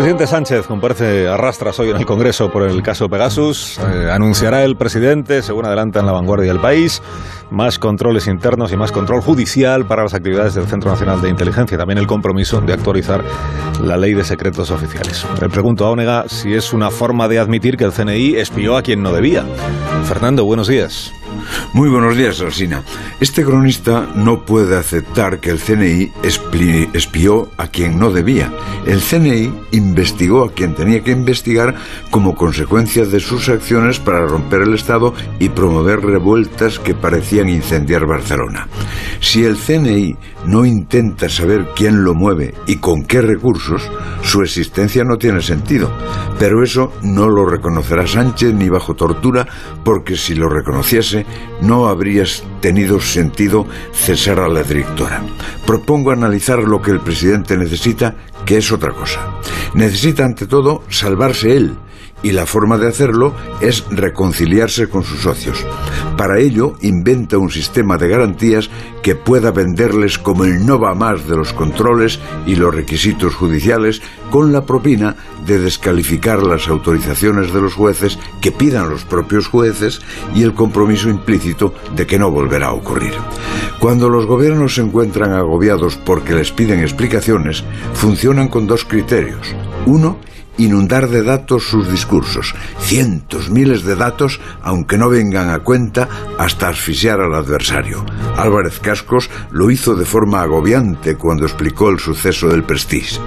Presidente 0.00 0.26
Sánchez 0.26 0.66
comparece 0.66 1.28
arrastras 1.28 1.78
hoy 1.78 1.90
en 1.90 1.98
el 1.98 2.06
Congreso 2.06 2.50
por 2.50 2.62
el 2.62 2.82
caso 2.82 3.10
Pegasus. 3.10 3.78
Eh, 3.78 4.10
anunciará 4.10 4.64
el 4.64 4.74
presidente, 4.76 5.42
según 5.42 5.66
adelanta 5.66 6.00
en 6.00 6.06
la 6.06 6.12
vanguardia 6.12 6.50
del 6.50 6.58
país, 6.58 7.02
más 7.50 7.78
controles 7.78 8.26
internos 8.26 8.72
y 8.72 8.78
más 8.78 8.92
control 8.92 9.20
judicial 9.20 9.84
para 9.84 10.02
las 10.02 10.14
actividades 10.14 10.54
del 10.54 10.64
Centro 10.64 10.90
Nacional 10.90 11.20
de 11.20 11.28
Inteligencia. 11.28 11.76
También 11.76 11.98
el 11.98 12.06
compromiso 12.06 12.62
de 12.62 12.72
actualizar 12.72 13.22
la 13.84 13.98
ley 13.98 14.14
de 14.14 14.24
secretos 14.24 14.70
oficiales. 14.70 15.26
Le 15.38 15.50
pregunto 15.50 15.84
a 15.84 15.90
Onega 15.90 16.24
si 16.28 16.54
es 16.54 16.72
una 16.72 16.90
forma 16.90 17.28
de 17.28 17.38
admitir 17.38 17.76
que 17.76 17.84
el 17.84 17.92
CNI 17.92 18.36
espió 18.36 18.78
a 18.78 18.82
quien 18.82 19.02
no 19.02 19.12
debía. 19.12 19.44
Fernando, 20.04 20.46
buenos 20.46 20.66
días. 20.66 21.12
Muy 21.72 21.88
buenos 21.88 22.16
días, 22.16 22.40
Alsina. 22.40 22.82
Este 23.20 23.44
cronista 23.44 24.08
no 24.14 24.44
puede 24.44 24.76
aceptar 24.76 25.40
que 25.40 25.50
el 25.50 25.58
CNI 25.58 26.10
espió 26.92 27.48
a 27.56 27.68
quien 27.68 27.98
no 27.98 28.10
debía. 28.10 28.52
El 28.86 29.00
CNI 29.00 29.52
investigó 29.72 30.44
a 30.44 30.52
quien 30.52 30.74
tenía 30.74 31.02
que 31.02 31.12
investigar 31.12 31.74
como 32.10 32.34
consecuencia 32.34 33.04
de 33.04 33.20
sus 33.20 33.48
acciones 33.48 33.98
para 33.98 34.26
romper 34.26 34.62
el 34.62 34.74
Estado 34.74 35.14
y 35.38 35.48
promover 35.50 36.00
revueltas 36.00 36.78
que 36.78 36.94
parecían 36.94 37.48
incendiar 37.48 38.06
Barcelona. 38.06 38.68
Si 39.20 39.44
el 39.44 39.56
CNI 39.56 40.16
no 40.46 40.64
intenta 40.64 41.28
saber 41.28 41.68
quién 41.76 42.02
lo 42.02 42.14
mueve 42.14 42.54
y 42.66 42.76
con 42.76 43.04
qué 43.04 43.20
recursos, 43.20 43.82
su 44.22 44.42
existencia 44.42 45.04
no 45.04 45.16
tiene 45.16 45.40
sentido. 45.40 45.90
Pero 46.38 46.62
eso 46.62 46.92
no 47.02 47.28
lo 47.28 47.44
reconocerá 47.44 48.06
Sánchez 48.06 48.54
ni 48.54 48.68
bajo 48.70 48.94
tortura, 48.94 49.46
porque 49.84 50.16
si 50.16 50.34
lo 50.34 50.48
reconociese, 50.48 51.19
no 51.60 51.88
habría 51.88 52.24
tenido 52.60 53.00
sentido 53.00 53.66
cesar 53.92 54.40
a 54.40 54.48
la 54.48 54.62
directora. 54.62 55.22
Propongo 55.66 56.10
analizar 56.10 56.58
lo 56.60 56.80
que 56.80 56.90
el 56.90 57.00
presidente 57.00 57.56
necesita, 57.56 58.14
que 58.44 58.58
es 58.58 58.72
otra 58.72 58.92
cosa. 58.92 59.20
Necesita 59.74 60.24
ante 60.24 60.46
todo 60.46 60.82
salvarse 60.88 61.56
él 61.56 61.76
y 62.22 62.32
la 62.32 62.46
forma 62.46 62.78
de 62.78 62.88
hacerlo 62.88 63.34
es 63.60 63.84
reconciliarse 63.90 64.88
con 64.88 65.04
sus 65.04 65.20
socios. 65.20 65.64
Para 66.16 66.38
ello, 66.38 66.74
inventa 66.80 67.38
un 67.38 67.50
sistema 67.50 67.96
de 67.96 68.08
garantías 68.08 68.70
que 69.02 69.14
pueda 69.14 69.50
venderles 69.50 70.18
como 70.18 70.44
el 70.44 70.64
no 70.66 70.78
va 70.78 70.94
más 70.94 71.26
de 71.26 71.36
los 71.36 71.52
controles 71.52 72.18
y 72.46 72.56
los 72.56 72.74
requisitos 72.74 73.34
judiciales 73.34 74.02
con 74.30 74.52
la 74.52 74.66
propina 74.66 75.16
de 75.46 75.58
descalificar 75.58 76.42
las 76.42 76.68
autorizaciones 76.68 77.52
de 77.52 77.60
los 77.60 77.74
jueces 77.74 78.18
que 78.40 78.52
pidan 78.52 78.90
los 78.90 79.04
propios 79.04 79.46
jueces 79.48 80.00
y 80.34 80.42
el 80.42 80.54
compromiso 80.54 81.08
implícito 81.08 81.74
de 81.96 82.06
que 82.06 82.18
no 82.18 82.30
volverá 82.30 82.68
a 82.68 82.72
ocurrir. 82.72 83.14
Cuando 83.80 84.10
los 84.10 84.26
gobiernos 84.26 84.74
se 84.74 84.82
encuentran 84.82 85.32
agobiados 85.32 85.96
porque 85.96 86.34
les 86.34 86.52
piden 86.52 86.80
explicaciones, 86.80 87.64
funcionan 87.94 88.48
con 88.48 88.66
dos 88.66 88.84
criterios. 88.84 89.54
Uno, 89.86 90.18
inundar 90.58 91.08
de 91.08 91.22
datos 91.22 91.64
sus 91.64 91.90
discursos, 91.90 92.54
cientos, 92.78 93.48
miles 93.48 93.82
de 93.82 93.96
datos, 93.96 94.38
aunque 94.60 94.98
no 94.98 95.08
vengan 95.08 95.48
a 95.48 95.60
cuenta, 95.60 96.10
hasta 96.38 96.68
asfixiar 96.68 97.20
al 97.20 97.34
adversario. 97.34 98.04
Álvarez 98.36 98.80
Cascos 98.80 99.30
lo 99.50 99.70
hizo 99.70 99.94
de 99.94 100.04
forma 100.04 100.42
agobiante 100.42 101.16
cuando 101.16 101.46
explicó 101.46 101.88
el 101.88 101.98
suceso 101.98 102.48
del 102.48 102.64
Prestige. 102.64 103.18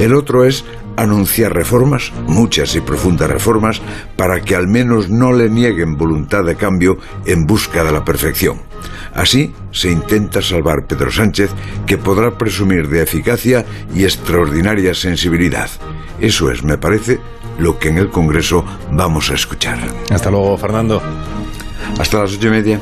El 0.00 0.14
otro 0.14 0.46
es 0.46 0.64
anunciar 1.00 1.54
reformas, 1.54 2.12
muchas 2.26 2.74
y 2.74 2.80
profundas 2.80 3.30
reformas, 3.30 3.80
para 4.16 4.40
que 4.40 4.54
al 4.54 4.68
menos 4.68 5.08
no 5.08 5.32
le 5.32 5.48
nieguen 5.48 5.96
voluntad 5.96 6.44
de 6.44 6.56
cambio 6.56 6.98
en 7.24 7.46
busca 7.46 7.84
de 7.84 7.92
la 7.92 8.04
perfección. 8.04 8.60
Así 9.14 9.52
se 9.70 9.90
intenta 9.90 10.42
salvar 10.42 10.86
Pedro 10.86 11.10
Sánchez, 11.10 11.50
que 11.86 11.98
podrá 11.98 12.36
presumir 12.36 12.88
de 12.88 13.02
eficacia 13.02 13.64
y 13.94 14.04
extraordinaria 14.04 14.94
sensibilidad. 14.94 15.68
Eso 16.20 16.50
es, 16.50 16.62
me 16.62 16.78
parece, 16.78 17.18
lo 17.58 17.78
que 17.78 17.88
en 17.88 17.98
el 17.98 18.10
Congreso 18.10 18.64
vamos 18.92 19.30
a 19.30 19.34
escuchar. 19.34 19.78
Hasta 20.10 20.30
luego, 20.30 20.56
Fernando. 20.56 21.02
Hasta 21.98 22.18
las 22.18 22.34
ocho 22.34 22.48
y 22.48 22.50
media. 22.50 22.80